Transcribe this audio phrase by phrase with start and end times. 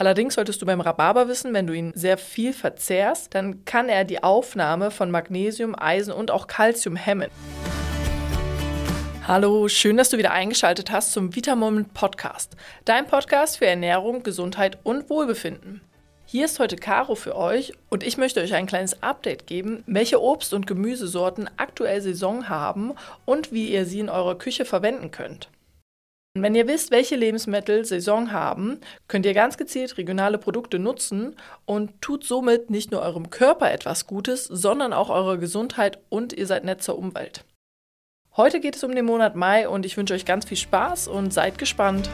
[0.00, 4.04] Allerdings solltest du beim Rhabarber wissen, wenn du ihn sehr viel verzehrst, dann kann er
[4.04, 7.28] die Aufnahme von Magnesium, Eisen und auch Calcium hemmen.
[9.28, 14.78] Hallo, schön, dass du wieder eingeschaltet hast zum Vitamoment Podcast, dein Podcast für Ernährung, Gesundheit
[14.84, 15.82] und Wohlbefinden.
[16.24, 20.22] Hier ist heute Caro für euch und ich möchte euch ein kleines Update geben, welche
[20.22, 22.94] Obst- und Gemüsesorten aktuell Saison haben
[23.26, 25.50] und wie ihr sie in eurer Küche verwenden könnt.
[26.38, 31.34] Wenn ihr wisst, welche Lebensmittel Saison haben, könnt ihr ganz gezielt regionale Produkte nutzen
[31.64, 36.46] und tut somit nicht nur eurem Körper etwas Gutes, sondern auch eurer Gesundheit und ihr
[36.46, 37.44] seid nett zur Umwelt.
[38.36, 41.34] Heute geht es um den Monat Mai und ich wünsche euch ganz viel Spaß und
[41.34, 42.08] seid gespannt.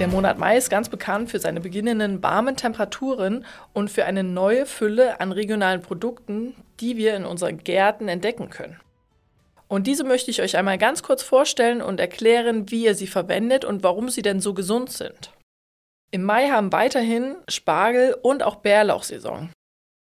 [0.00, 4.66] Der Monat Mai ist ganz bekannt für seine beginnenden warmen Temperaturen und für eine neue
[4.66, 8.80] Fülle an regionalen Produkten, die wir in unseren Gärten entdecken können.
[9.68, 13.64] Und diese möchte ich euch einmal ganz kurz vorstellen und erklären, wie ihr sie verwendet
[13.64, 15.30] und warum sie denn so gesund sind.
[16.10, 19.50] Im Mai haben weiterhin Spargel und auch Bärlauchsaison.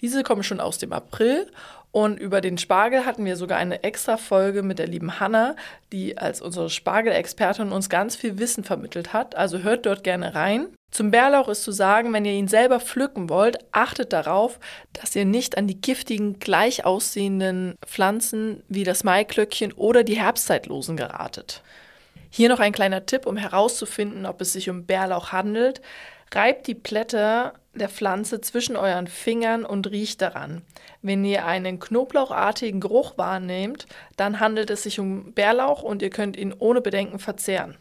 [0.00, 1.50] Diese kommen schon aus dem April
[1.90, 5.56] und über den Spargel hatten wir sogar eine extra Folge mit der lieben Hanna,
[5.90, 9.34] die als unsere Spargelexpertin uns ganz viel Wissen vermittelt hat.
[9.36, 10.68] Also hört dort gerne rein.
[10.90, 14.58] Zum Bärlauch ist zu sagen, wenn ihr ihn selber pflücken wollt, achtet darauf,
[14.92, 20.96] dass ihr nicht an die giftigen, gleich aussehenden Pflanzen wie das Maiklöckchen oder die Herbstzeitlosen
[20.96, 21.62] geratet.
[22.30, 25.80] Hier noch ein kleiner Tipp, um herauszufinden, ob es sich um Bärlauch handelt.
[26.34, 30.62] Reibt die Blätter der Pflanze zwischen euren Fingern und riecht daran.
[31.02, 36.36] Wenn ihr einen knoblauchartigen Geruch wahrnehmt, dann handelt es sich um Bärlauch und ihr könnt
[36.36, 37.76] ihn ohne Bedenken verzehren.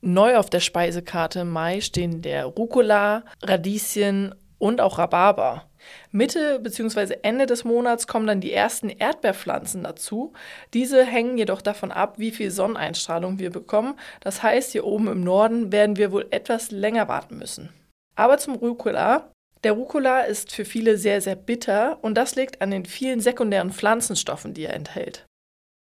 [0.00, 5.68] Neu auf der Speisekarte im Mai stehen der Rucola, Radieschen und auch Rhabarber.
[6.10, 7.18] Mitte bzw.
[7.22, 10.32] Ende des Monats kommen dann die ersten Erdbeerpflanzen dazu.
[10.74, 13.94] Diese hängen jedoch davon ab, wie viel Sonneneinstrahlung wir bekommen.
[14.20, 17.70] Das heißt, hier oben im Norden werden wir wohl etwas länger warten müssen.
[18.14, 19.31] Aber zum Rucola.
[19.64, 23.70] Der Rucola ist für viele sehr, sehr bitter und das liegt an den vielen sekundären
[23.70, 25.24] Pflanzenstoffen, die er enthält.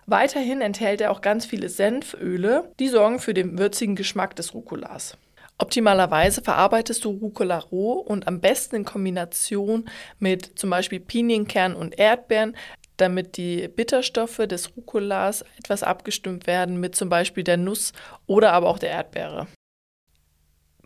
[0.05, 5.17] Weiterhin enthält er auch ganz viele Senföle, die sorgen für den würzigen Geschmack des Rucolas.
[5.57, 11.99] Optimalerweise verarbeitest du Rucola roh und am besten in Kombination mit zum Beispiel Pinienkernen und
[11.99, 12.57] Erdbeeren,
[12.97, 17.93] damit die Bitterstoffe des Rucolas etwas abgestimmt werden mit zum Beispiel der Nuss
[18.27, 19.47] oder aber auch der Erdbeere.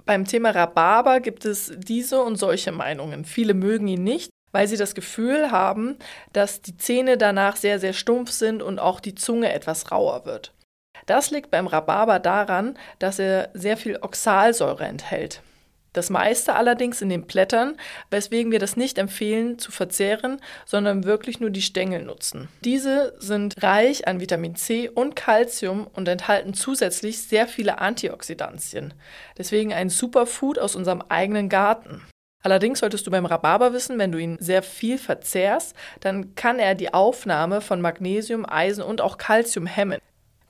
[0.06, 3.24] Beim Thema Rhabarber gibt es diese und solche Meinungen.
[3.24, 5.96] Viele mögen ihn nicht, weil sie das Gefühl haben,
[6.32, 10.52] dass die Zähne danach sehr, sehr stumpf sind und auch die Zunge etwas rauer wird.
[11.06, 15.42] Das liegt beim Rhabarber daran, dass er sehr viel Oxalsäure enthält.
[15.94, 17.76] Das meiste allerdings in den Blättern,
[18.10, 22.48] weswegen wir das nicht empfehlen zu verzehren, sondern wirklich nur die Stängel nutzen.
[22.64, 28.92] Diese sind reich an Vitamin C und Calcium und enthalten zusätzlich sehr viele Antioxidantien.
[29.38, 32.02] Deswegen ein Superfood aus unserem eigenen Garten.
[32.42, 36.74] Allerdings solltest du beim Rhabarber wissen, wenn du ihn sehr viel verzehrst, dann kann er
[36.74, 40.00] die Aufnahme von Magnesium, Eisen und auch Calcium hemmen.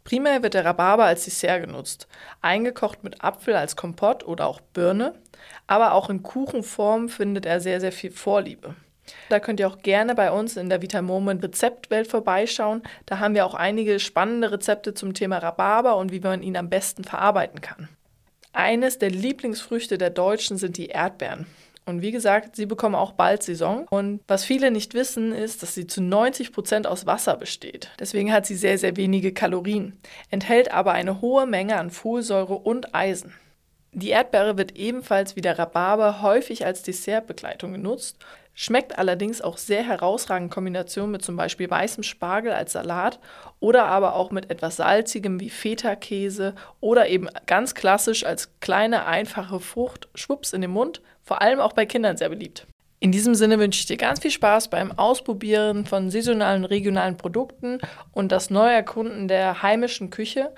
[0.04, 2.08] Primär wird der Rhabarber als Dessert genutzt,
[2.42, 5.14] eingekocht mit Apfel als Kompott oder auch Birne,
[5.66, 8.74] aber auch in Kuchenform findet er sehr, sehr viel Vorliebe.
[9.30, 12.82] Da könnt ihr auch gerne bei uns in der Vitamoment Rezeptwelt vorbeischauen.
[13.06, 16.70] Da haben wir auch einige spannende Rezepte zum Thema Rhabarber und wie man ihn am
[16.70, 17.88] besten verarbeiten kann.
[18.52, 21.46] Eines der Lieblingsfrüchte der Deutschen sind die Erdbeeren.
[21.86, 23.86] Und wie gesagt, sie bekommen auch bald Saison.
[23.90, 27.90] Und was viele nicht wissen, ist, dass sie zu 90 Prozent aus Wasser besteht.
[27.98, 29.98] Deswegen hat sie sehr, sehr wenige Kalorien,
[30.30, 33.32] enthält aber eine hohe Menge an Folsäure und Eisen.
[33.96, 38.18] Die Erdbeere wird ebenfalls wie der Rhabarber häufig als Dessertbegleitung genutzt,
[38.52, 43.20] schmeckt allerdings auch sehr herausragend in Kombination mit zum Beispiel weißem Spargel als Salat
[43.60, 49.60] oder aber auch mit etwas salzigem wie Feta-Käse oder eben ganz klassisch als kleine einfache
[49.60, 52.66] Frucht schwupps in den Mund vor allem auch bei Kindern sehr beliebt.
[53.04, 57.78] In diesem Sinne wünsche ich dir ganz viel Spaß beim Ausprobieren von saisonalen, regionalen Produkten
[58.12, 60.52] und das Neuerkunden der heimischen Küche.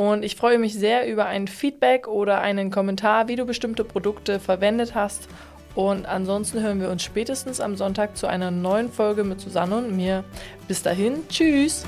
[0.00, 4.40] Und ich freue mich sehr über ein Feedback oder einen Kommentar, wie du bestimmte Produkte
[4.40, 5.28] verwendet hast.
[5.74, 9.94] Und ansonsten hören wir uns spätestens am Sonntag zu einer neuen Folge mit Susanne und
[9.94, 10.24] mir.
[10.66, 11.84] Bis dahin, tschüss!